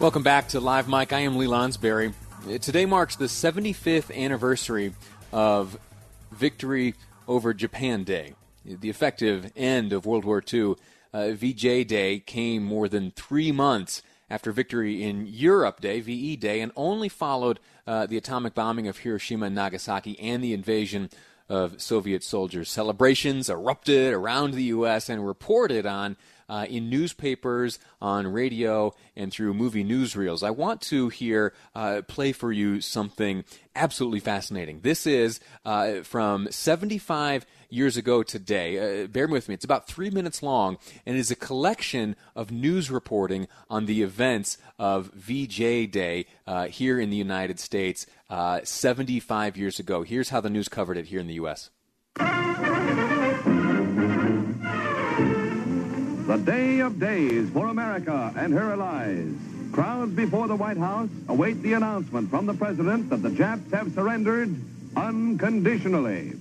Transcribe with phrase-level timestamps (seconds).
[0.00, 1.12] Welcome back to Live Mic.
[1.12, 2.14] I am Lee Lonsberry.
[2.60, 4.94] Today marks the 75th anniversary
[5.32, 5.76] of
[6.30, 6.94] Victory
[7.26, 10.76] over Japan Day, the effective end of World War II.
[11.12, 16.60] Uh, VJ Day came more than three months after victory in Europe Day, VE Day,
[16.60, 21.10] and only followed uh, the atomic bombing of Hiroshima and Nagasaki and the invasion
[21.48, 22.70] of Soviet soldiers.
[22.70, 25.08] Celebrations erupted around the U.S.
[25.08, 26.16] and reported on
[26.48, 30.42] uh, in newspapers, on radio, and through movie newsreels.
[30.42, 34.80] I want to here uh, play for you something absolutely fascinating.
[34.80, 39.04] This is uh, from 75 years ago today.
[39.04, 42.90] Uh, bear with me, it's about three minutes long and is a collection of news
[42.90, 49.56] reporting on the events of VJ Day uh, here in the United States uh, 75
[49.56, 50.02] years ago.
[50.02, 51.70] Here's how the news covered it here in the U.S.
[56.28, 59.32] The day of days for America and her allies.
[59.72, 63.94] Crowds before the White House await the announcement from the president that the Japs have
[63.94, 64.54] surrendered
[64.94, 66.34] unconditionally.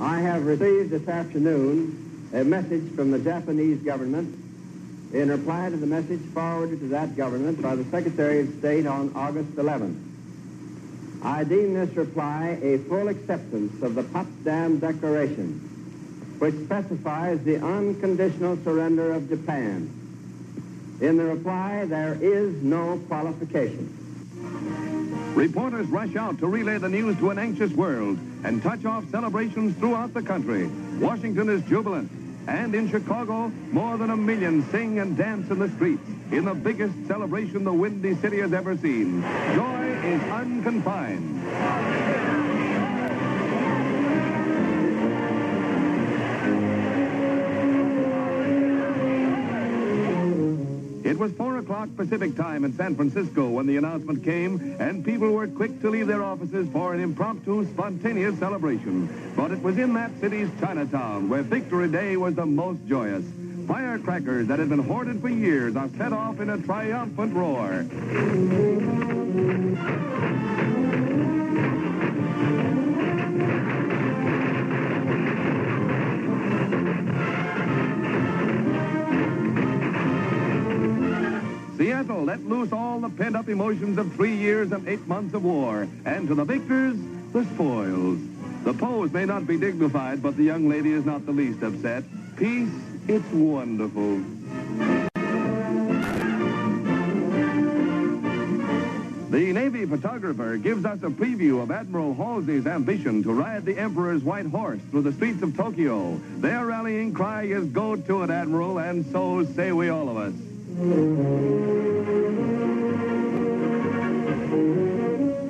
[0.00, 4.34] I have received this afternoon a message from the Japanese government
[5.12, 9.12] in reply to the message forwarded to that government by the Secretary of State on
[9.14, 9.96] August 11th.
[11.22, 15.67] I deem this reply a full acceptance of the Potsdam Declaration
[16.38, 19.90] which specifies the unconditional surrender of Japan.
[21.00, 23.94] In the reply, there is no qualification.
[25.34, 29.76] Reporters rush out to relay the news to an anxious world and touch off celebrations
[29.76, 30.66] throughout the country.
[30.98, 32.10] Washington is jubilant.
[32.48, 36.54] And in Chicago, more than a million sing and dance in the streets in the
[36.54, 39.22] biggest celebration the Windy City has ever seen.
[39.54, 42.27] Joy is unconfined.
[51.18, 55.32] It was 4 o'clock Pacific time in San Francisco when the announcement came, and people
[55.32, 59.32] were quick to leave their offices for an impromptu, spontaneous celebration.
[59.34, 63.24] But it was in that city's Chinatown where Victory Day was the most joyous.
[63.66, 67.84] Firecrackers that had been hoarded for years are set off in a triumphant roar.
[82.08, 85.86] Let loose all the pent-up emotions of three years and eight months of war.
[86.06, 86.96] And to the victors,
[87.32, 88.18] the spoils.
[88.64, 92.04] The pose may not be dignified, but the young lady is not the least upset.
[92.36, 92.70] Peace,
[93.06, 94.20] it's wonderful.
[99.30, 104.22] The Navy photographer gives us a preview of Admiral Halsey's ambition to ride the Emperor's
[104.22, 106.18] white horse through the streets of Tokyo.
[106.38, 110.32] Their rallying cry is, go to it, Admiral, and so say we all of us.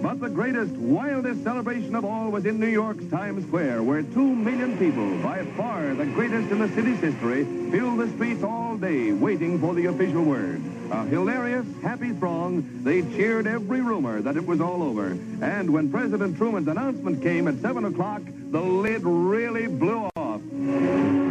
[0.00, 4.34] But the greatest, wildest celebration of all was in New York's Times Square, where two
[4.34, 9.12] million people, by far the greatest in the city's history, filled the streets all day
[9.12, 10.62] waiting for the official word.
[10.90, 15.18] A hilarious, happy throng, they cheered every rumor that it was all over.
[15.42, 21.29] And when President Truman's announcement came at 7 o'clock, the lid really blew off.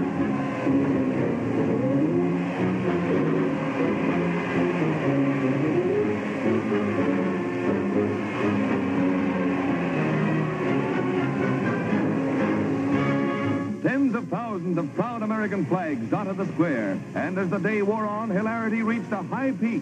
[14.19, 18.29] Of thousands of proud American flags dotted the square, and as the day wore on,
[18.29, 19.81] hilarity reached a high peak.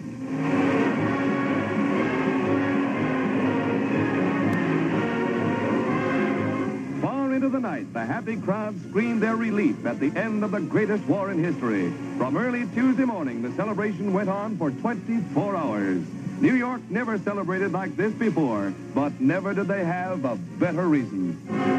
[7.02, 10.60] Far into the night, the happy crowd screamed their relief at the end of the
[10.60, 11.92] greatest war in history.
[12.16, 16.06] From early Tuesday morning, the celebration went on for 24 hours.
[16.40, 21.77] New York never celebrated like this before, but never did they have a better reason.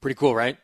[0.00, 0.56] Pretty cool, right?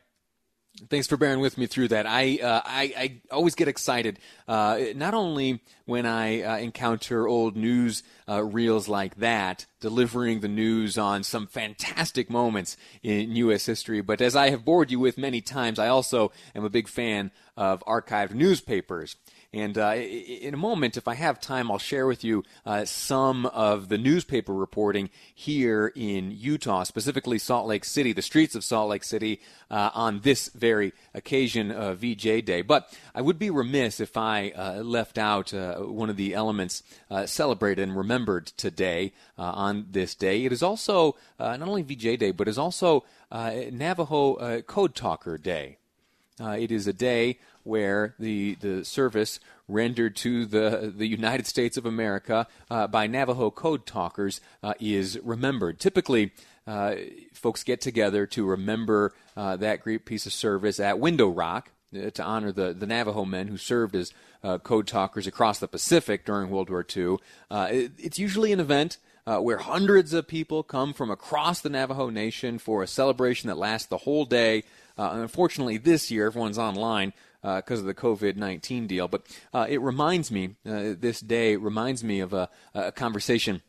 [0.89, 2.05] Thanks for bearing with me through that.
[2.05, 7.55] I uh, I, I, always get excited, uh, not only when I uh, encounter old
[7.55, 13.65] news uh, reels like that, delivering the news on some fantastic moments in U.S.
[13.65, 16.89] history, but as I have bored you with many times, I also am a big
[16.89, 19.15] fan of archived newspapers.
[19.55, 23.45] And uh, in a moment, if I have time, I'll share with you uh, some
[23.45, 28.89] of the newspaper reporting here in Utah, specifically Salt Lake City, the streets of Salt
[28.89, 29.39] Lake City,
[29.71, 32.63] uh, on this very occasion of VJ Day.
[32.63, 36.83] But I would be remiss if I uh, left out uh, one of the elements
[37.09, 40.43] uh, celebrated and remembered today on this day.
[40.43, 45.77] It is also not only VJ Day, but is also Navajo Code Talker Day.
[46.39, 51.85] It is a day where the, the service rendered to the, the United States of
[51.85, 55.79] America uh, by Navajo code talkers uh, is remembered.
[55.79, 56.31] Typically,
[56.67, 56.95] uh,
[57.33, 62.09] folks get together to remember uh, that great piece of service at Window Rock uh,
[62.11, 66.25] to honor the, the Navajo men who served as uh, code talkers across the Pacific
[66.25, 67.17] during World War II.
[67.51, 68.97] It, it's usually an event.
[69.27, 73.57] Uh, where hundreds of people come from across the Navajo Nation for a celebration that
[73.57, 74.63] lasts the whole day.
[74.99, 77.11] Uh, unfortunately, this year everyone's online,
[77.41, 79.07] because uh, of the COVID 19 deal.
[79.07, 79.23] But
[79.53, 83.61] uh, it reminds me, uh, this day reminds me of a, a conversation.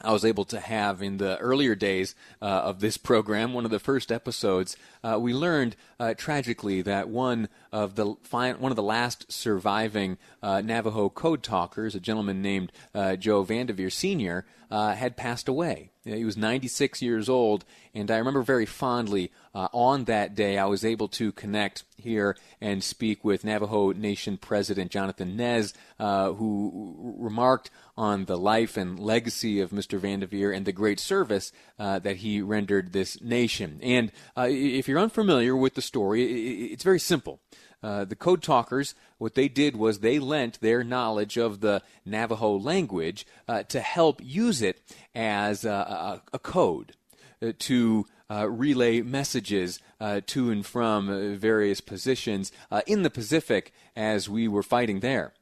[0.00, 3.70] I was able to have in the earlier days uh, of this program, one of
[3.70, 8.82] the first episodes, uh, we learned uh, tragically that one of the one of the
[8.82, 12.72] last surviving Navajo code talkers, a gentleman named
[13.18, 15.90] Joe Vandever Sr., had passed away.
[16.14, 20.66] He was 96 years old, and I remember very fondly uh, on that day I
[20.66, 27.16] was able to connect here and speak with Navajo Nation President Jonathan Nez, uh, who
[27.18, 29.98] remarked on the life and legacy of Mr.
[29.98, 33.80] Vandever and the great service uh, that he rendered this nation.
[33.82, 37.40] And uh, if you're unfamiliar with the story, it's very simple.
[37.82, 42.56] Uh, the code talkers, what they did was they lent their knowledge of the Navajo
[42.56, 44.80] language uh, to help use it
[45.14, 46.94] as a, a, a code
[47.42, 49.78] uh, to uh, relay messages
[50.26, 52.50] to and from various positions
[52.86, 55.32] in the Pacific as we were fighting there.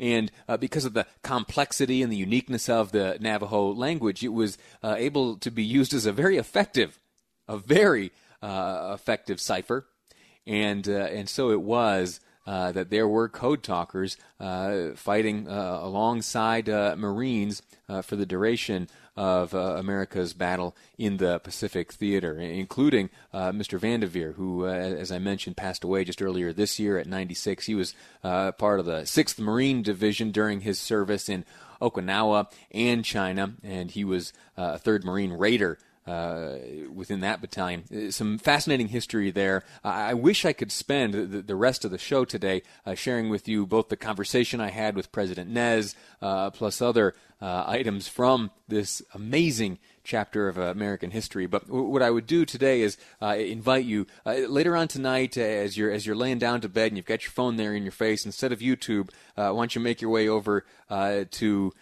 [0.00, 4.56] And uh, because of the complexity and the uniqueness of the Navajo language, it was
[4.82, 6.98] uh, able to be used as a very effective,
[7.46, 8.10] a very
[8.42, 9.86] uh, effective cipher
[10.50, 15.78] and uh, and so it was uh, that there were code talkers uh, fighting uh,
[15.80, 23.10] alongside uh, Marines uh, for the duration of America's battle in the Pacific theater, including
[23.34, 23.78] Mr.
[23.78, 27.66] Vandever, who, as I mentioned, passed away just earlier this year at 96.
[27.66, 31.44] He was part of the 6th Marine Division during his service in
[31.82, 35.76] Okinawa and China, and he was a 3rd Marine Raider
[36.06, 36.56] uh,
[36.92, 37.84] within that battalion.
[37.94, 39.64] Uh, some fascinating history there.
[39.84, 43.48] I wish I could spend the, the rest of the show today uh, sharing with
[43.48, 48.50] you both the conversation I had with President Nez, uh, plus other uh, items from
[48.68, 51.46] this amazing chapter of uh, American history.
[51.46, 55.36] But w- what I would do today is uh, invite you uh, later on tonight,
[55.36, 57.74] uh, as you're as you're laying down to bed and you've got your phone there
[57.74, 60.64] in your face, instead of YouTube, why don't you make your way over
[61.30, 61.72] to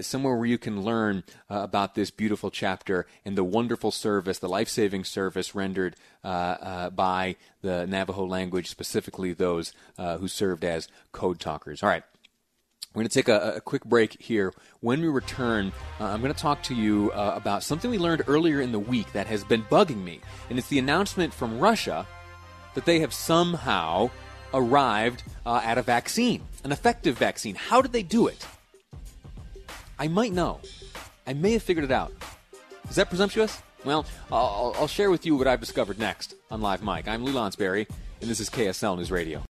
[0.00, 5.04] somewhere where you can learn about this beautiful chapter and the wonderful service, the life-saving
[5.04, 11.82] service rendered by the Navajo language, specifically those who served as code talkers.
[11.82, 12.04] All right.
[12.98, 14.52] We're going to take a, a, quick break here.
[14.80, 18.24] When we return, uh, I'm going to talk to you uh, about something we learned
[18.26, 20.18] earlier in the week that has been bugging me.
[20.50, 22.08] And it's the announcement from Russia
[22.74, 24.10] that they have somehow
[24.52, 27.54] arrived uh, at a vaccine, an effective vaccine.
[27.54, 28.44] How did they do it?
[29.96, 30.58] I might know.
[31.24, 32.12] I may have figured it out.
[32.90, 33.62] Is that presumptuous?
[33.84, 37.06] Well, I'll, I'll share with you what I've discovered next on Live Mic.
[37.06, 37.88] I'm Lee Lonsberry,
[38.20, 39.46] and this is KSL News Radio.